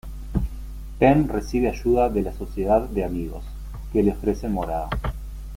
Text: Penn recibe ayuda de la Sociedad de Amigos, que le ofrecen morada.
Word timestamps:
Penn 0.97 1.27
recibe 1.27 1.69
ayuda 1.69 2.09
de 2.09 2.23
la 2.23 2.33
Sociedad 2.33 2.89
de 2.89 3.05
Amigos, 3.05 3.43
que 3.93 4.01
le 4.01 4.13
ofrecen 4.13 4.51
morada. 4.51 4.89